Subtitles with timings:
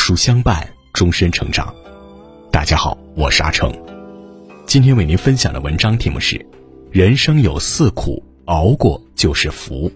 [0.00, 1.72] 书相伴，终身成长。
[2.50, 3.70] 大家好，我是阿成。
[4.66, 6.44] 今天为您分享的文章题目是：
[6.90, 9.92] 人生有四苦，熬过就是福。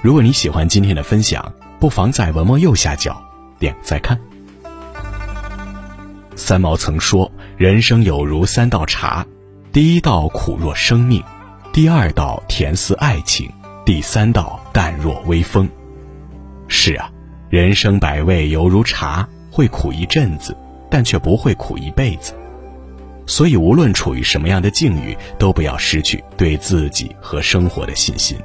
[0.00, 3.22] 如果你喜欢今天的分享，不妨在文末右下角
[3.58, 4.18] 点再看。
[6.34, 9.24] 三毛曾说：“人生有如三道茶，
[9.72, 11.22] 第一道苦若生命，
[11.70, 13.48] 第二道甜似爱情，
[13.84, 15.68] 第三道淡若微风。”
[16.66, 17.12] 是啊。
[17.52, 20.56] 人生百味犹如茶，会苦一阵子，
[20.88, 22.32] 但却不会苦一辈子。
[23.26, 28.38] 所以，无论处于什么样的境遇，都不要失去对自己和生活的信心。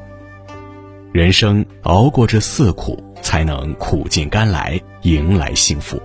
[1.13, 5.97] 人生熬过这四苦，才能苦尽甘来，迎来幸福。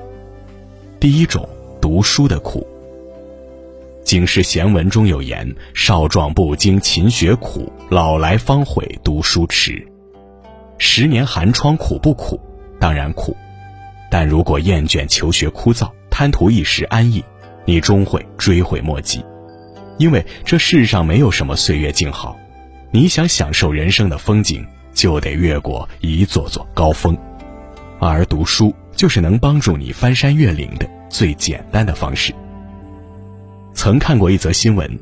[1.00, 1.48] 第一种，
[1.80, 2.64] 读书的苦。
[4.04, 9.84] 《警世贤文》中有言：“少壮不经勤学苦，老来方悔读书迟。”
[10.78, 12.40] 十年寒窗苦不苦？
[12.82, 13.36] 当然苦，
[14.10, 17.24] 但如果厌倦求学枯燥，贪图一时安逸，
[17.64, 19.24] 你终会追悔莫及。
[19.98, 22.36] 因为这世上没有什么岁月静好，
[22.90, 27.16] 你想享受人生的风景，就得越过一座座高峰。
[28.00, 32.34] 而读书就是能帮助你翻山越岭的最简单的方式。
[33.74, 34.98] 曾看过一则新闻，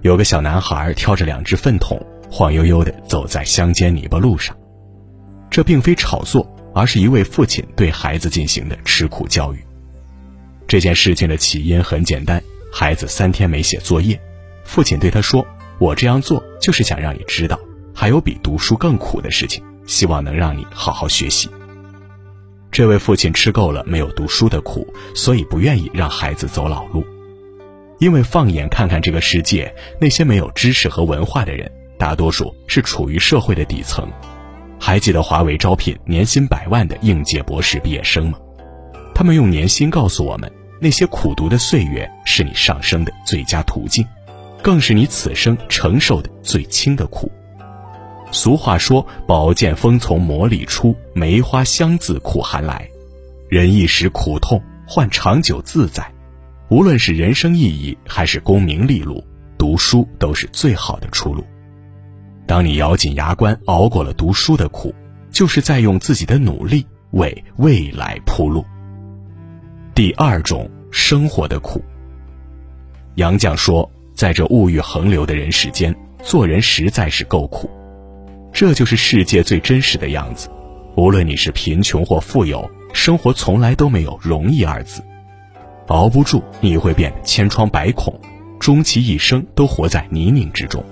[0.00, 4.56] 有个小男孩挑着两只粪桶，晃悠悠地走在乡间泥巴路上，
[5.50, 6.54] 这并非炒作。
[6.74, 9.58] 而是一位父亲对孩子进行的吃苦教育。
[10.66, 14.20] 这件事情的起因很简单，孩子三天没写作业，
[14.64, 15.46] 父亲对他说
[15.78, 17.58] ：“我这样做就是想让你知道，
[17.94, 21.48] 还有比读书更苦的事情，希望能让你好好学习。”
[22.70, 27.02] 这位父亲吃够了没有读书的苦，所以不愿意让孩子走老路。
[27.98, 34.06] 因为放眼看看这个世界，那些没有知识和文化的人，大多数是处于社会的底层。
[34.78, 38.38] 还记得华为招聘年薪百万的应届博士毕业生吗？
[39.14, 40.50] 他们用年薪告诉我们，
[40.80, 44.06] 那些苦读的岁月是你上升的最佳途径，
[44.62, 47.30] 更是你此生承受的最轻的苦。
[48.30, 52.88] 俗话说：“宝剑锋从磨砺出，梅花香自苦寒来。”
[53.48, 56.06] 人一时苦痛，换长久自在。
[56.68, 59.24] 无论是人生意义，还是功名利禄，
[59.56, 61.42] 读书都是最好的出路。
[62.48, 64.94] 当你咬紧牙关熬过了读书的苦，
[65.30, 68.64] 就是在用自己的努力为未来铺路。
[69.94, 71.78] 第二种生活的苦。
[73.16, 77.68] 杨绛说：“在这物欲横流的人世间，做人实在是够苦。
[78.50, 80.48] 这就是世界最真实的样子。
[80.96, 85.02] 无论你是贫穷或富有，生活从来都没有容易二字。
[85.88, 88.18] 熬不住，你会变得千疮百孔，
[88.58, 90.82] 终其一生都活在泥泞之中。”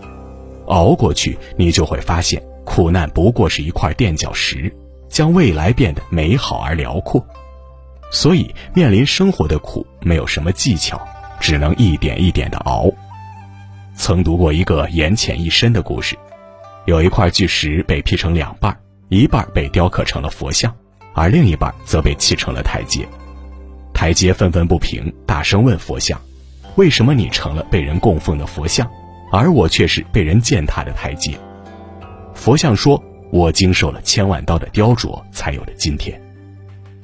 [0.67, 4.73] 熬过去，你就会发现，苦难不过是一块垫脚石，
[5.09, 7.25] 将未来变得美好而辽阔。
[8.13, 11.01] 所以，面临生活的苦，没有什么技巧，
[11.41, 12.91] 只能一点一点的熬。
[13.97, 16.17] 曾读过一个言浅意深的故事，
[16.85, 18.77] 有一块巨石被劈成两半，
[19.09, 20.73] 一半被雕刻成了佛像，
[21.15, 23.09] 而另一半则被砌成了台阶。
[23.95, 26.21] 台阶愤愤不平，大声问佛像
[26.77, 28.89] ：“为什么你成了被人供奉的佛像？”
[29.37, 31.39] 而我却是被人践踏的台阶。
[32.35, 36.21] 佛像说：“我经受了千万刀的雕琢，才有了今天。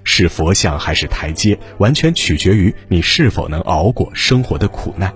[0.04, 5.12] 是佛像还是台阶，完全取决于你是否能熬过生活的苦难。”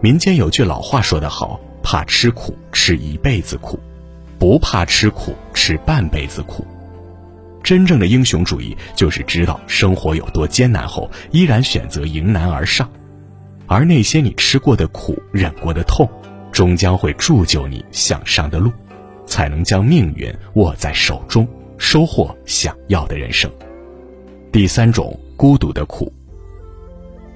[0.00, 3.76] 民间有句老话说得好：“怕吃苦，吃一辈子苦；
[4.38, 6.64] 不怕吃苦，吃半辈子苦。”
[7.64, 12.88] 真正的英雄主义，就是知道生活有多艰难后，依然选择迎难而上。
[13.68, 16.08] 而那些你吃过的苦、忍过的痛，
[16.50, 18.72] 终将会铸就你向上的路，
[19.26, 21.46] 才能将命运握在手中，
[21.76, 23.50] 收获想要的人生。
[24.50, 26.10] 第三种孤独的苦。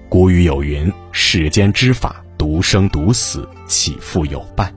[0.09, 4.75] 古语有云：“世间之法，独生独死，岂复有伴？”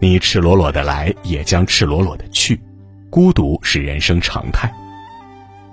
[0.00, 2.60] 你赤裸裸的来，也将赤裸裸的去，
[3.08, 4.70] 孤独是人生常态。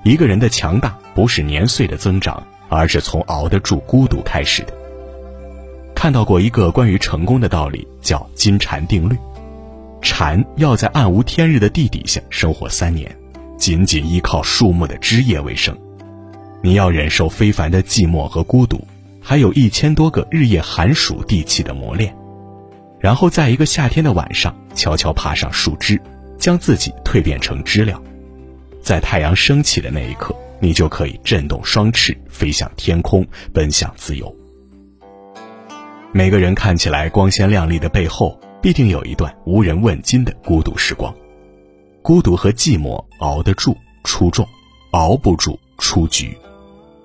[0.03, 2.41] 一个人的强大，不是年岁的增长。
[2.69, 4.73] 而是从熬得住孤独开始的。
[5.93, 9.17] 看到过一个关于成功的道理，叫金蝉定律。
[10.01, 13.13] 蝉要在暗无天日的地底下生活三年，
[13.57, 15.77] 仅仅依靠树木的枝叶为生。
[16.61, 18.81] 你要忍受非凡的寂寞和孤独，
[19.21, 22.15] 还有一千多个日夜寒暑地气的磨练，
[22.99, 26.01] 然后在一个夏天的晚上，悄悄爬上树枝，
[26.37, 28.01] 将自己蜕变成知了，
[28.81, 30.33] 在太阳升起的那一刻。
[30.59, 34.35] 你就可以振动双翅，飞向天空，奔向自由。
[36.11, 41.13] 每个人看起来光鲜亮丽的背后，必定有一段无人问津的孤独时光。
[42.01, 44.47] 孤独和寂寞熬得住出众，
[44.91, 46.35] 熬不住出局。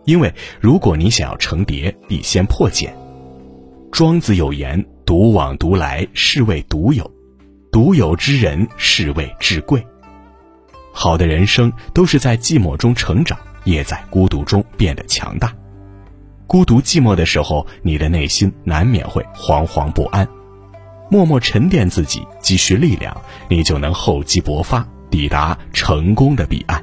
[0.05, 2.95] 因为如果你想要成蝶，必先破茧。
[3.91, 7.05] 庄子有言：“独往独来，是谓独有；
[7.71, 9.87] 独有之人，是谓至贵。”
[10.97, 15.53] 好的人生都是在寂寞中成长，也在孤独中变得强大。
[16.47, 20.27] 孤独寂寞的时候，你的内心难免会惶惶不安。
[21.11, 23.15] 默默沉淀自己，积蓄力量，
[23.49, 26.83] 你就能厚积薄发，抵达成功的彼岸。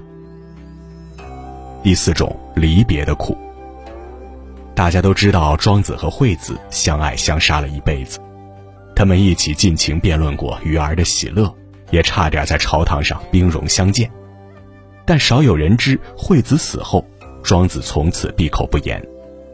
[1.81, 3.35] 第四种离别的苦。
[4.75, 8.19] 大家都知道，庄子和惠子相爱相杀了一辈子，
[8.95, 11.53] 他们一起尽情辩论过鱼儿的喜乐，
[11.91, 14.09] 也差点在朝堂上兵戎相见。
[15.05, 17.05] 但少有人知，惠子死后，
[17.43, 19.05] 庄子从此闭口不言，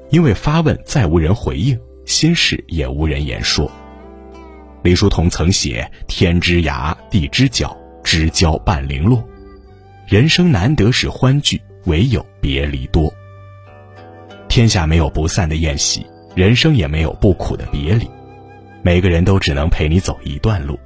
[0.10, 3.69] 因为发问再无人回应，心事也无人言说。
[4.84, 9.22] 李叔同曾写：“天之涯，地之角，知交半零落。
[10.06, 13.12] 人生难得是欢聚，唯有别离多。
[14.48, 16.06] 天下没有不散的宴席，
[16.36, 18.10] 人生也没有不苦的别离。
[18.81, 20.80] 每个人都只能陪你走一段路，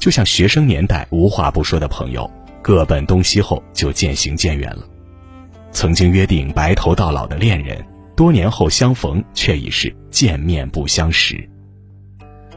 [0.00, 2.28] 就像学生年代无话不说的朋友，
[2.62, 4.82] 各奔东西后就渐行渐远了。
[5.70, 7.86] 曾经约定白头到老的恋人，
[8.16, 11.46] 多年后相逢却已是见面不相识。”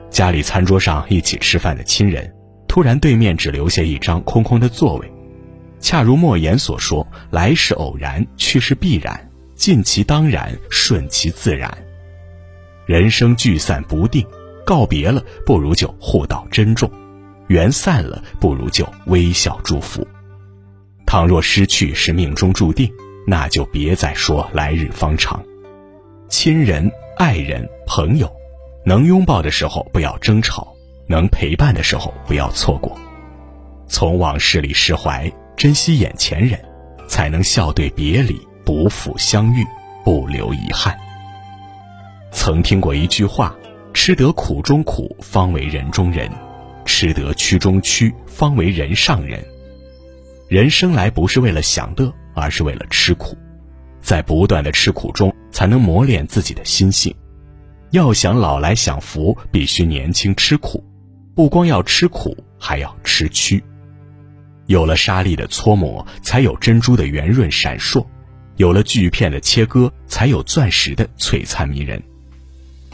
[0.09, 2.33] 家里餐桌上一起吃饭的亲人，
[2.65, 5.11] 突然对面只留下一张空空的座位，
[5.81, 11.69] 恰如莫言所说：“来是偶然，去是必然，尽其当然，顺其自然。”
[12.87, 14.25] 人生聚散不定，
[14.65, 16.89] 告别了不如就互道珍重，
[17.53, 20.07] 缘散了不如就微笑祝福。
[21.05, 22.91] 倘若失去是命中注定，
[23.27, 25.39] 那就别再说来日方长。
[26.27, 28.27] 亲人、爱人、朋友。
[28.85, 30.73] 能拥抱的时候不要争吵，
[31.07, 32.99] 能陪伴的时候不要错过，
[33.87, 36.59] 从往事里释怀，珍惜眼前人，
[37.07, 39.63] 才能笑对别离，不负相遇，
[40.03, 40.93] 不留遗憾。
[42.33, 43.55] 曾听过一句话：
[43.93, 46.27] 吃得苦中苦，方为人中人；
[47.03, 49.43] 吃得屈中屈，方为人上人。
[50.47, 53.37] 人生来不是为了享乐，而是为了吃苦，
[53.99, 57.13] 在不断的吃苦中，才能磨练自己的心性。
[57.91, 60.81] 要想老来享福，必须年轻吃苦，
[61.35, 63.61] 不光要吃苦，还要吃屈。
[64.67, 68.07] 有了沙粒的搓磨，才有珍珠的圆润闪烁；
[68.55, 72.01] 有了锯片的切割，才有钻石的璀璨迷人。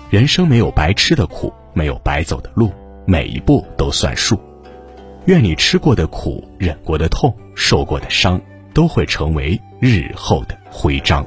[0.10, 2.74] 人生没有白吃的苦，没有白走的路，
[3.06, 4.40] 每一步都算数。
[5.26, 8.42] 愿你吃过的苦、忍过的痛、受过的伤，
[8.74, 11.24] 都会成为日后的徽章。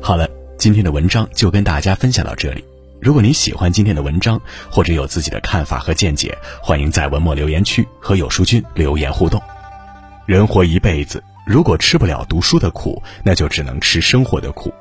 [0.00, 2.64] 好了，今天的文章就跟大家分享到这里。
[3.00, 4.40] 如果你喜欢今天的文章，
[4.70, 9.42] 或者有自己的看法和见解，欢迎在文末留言区和有书君留言互动。
[10.24, 14.72] 人活一辈子，如果吃不了读书的苦，那就只能吃生活的苦。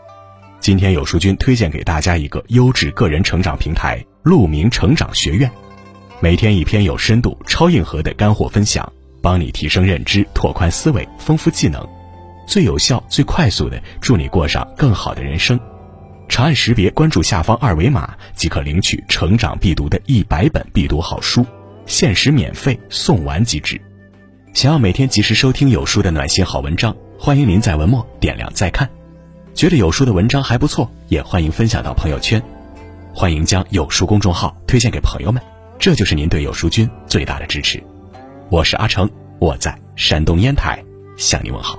[0.62, 5.50] 今天有书君推荐给大家一个优质个人成长平台——鹿鸣成长学院，
[6.20, 8.88] 每天一篇有深度、超硬核的干货分享，
[9.24, 11.84] 帮你提升认知、拓宽思维、丰富技能。
[12.46, 15.60] 最有效、最快速的，助你过上更好的人生。
[16.30, 21.44] 长按识别关注下方二维码，即可领取成长必读的一百本必读好书，
[21.88, 23.82] 限时免费送完即止。
[24.54, 28.88] 想要每天及时收听有书的暖心好文章，欢迎您在文末点亮再看。
[29.54, 32.42] 觉得有书的文章还不错，也欢迎分享到朋友圈。
[33.14, 35.42] 欢迎将有书公众号推荐给朋友们，
[35.78, 37.84] 这就是您对有书君最大的支持。
[38.50, 40.84] 我是阿成，我在山东烟台
[41.18, 41.78] 向你问好。